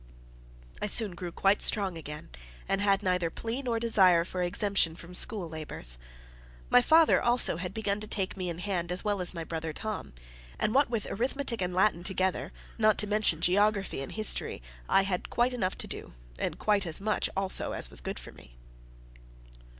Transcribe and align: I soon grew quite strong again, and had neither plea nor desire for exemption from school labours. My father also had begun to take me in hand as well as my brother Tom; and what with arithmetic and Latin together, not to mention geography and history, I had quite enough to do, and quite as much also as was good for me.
I 0.81 0.87
soon 0.87 1.13
grew 1.13 1.31
quite 1.31 1.61
strong 1.61 1.95
again, 1.95 2.31
and 2.67 2.81
had 2.81 3.03
neither 3.03 3.29
plea 3.29 3.61
nor 3.61 3.79
desire 3.79 4.25
for 4.25 4.41
exemption 4.41 4.95
from 4.95 5.13
school 5.13 5.47
labours. 5.47 5.99
My 6.71 6.81
father 6.81 7.21
also 7.21 7.57
had 7.57 7.71
begun 7.71 7.99
to 7.99 8.07
take 8.07 8.35
me 8.35 8.49
in 8.49 8.57
hand 8.57 8.91
as 8.91 9.03
well 9.03 9.21
as 9.21 9.35
my 9.35 9.43
brother 9.43 9.73
Tom; 9.73 10.13
and 10.57 10.73
what 10.73 10.89
with 10.89 11.05
arithmetic 11.07 11.61
and 11.61 11.75
Latin 11.75 12.03
together, 12.03 12.51
not 12.79 12.97
to 12.97 13.05
mention 13.05 13.41
geography 13.41 14.01
and 14.01 14.13
history, 14.13 14.63
I 14.89 15.03
had 15.03 15.29
quite 15.29 15.53
enough 15.53 15.77
to 15.77 15.85
do, 15.87 16.13
and 16.39 16.57
quite 16.57 16.87
as 16.87 16.99
much 16.99 17.29
also 17.37 17.73
as 17.73 17.91
was 17.91 18.01
good 18.01 18.17
for 18.17 18.31
me. 18.31 18.55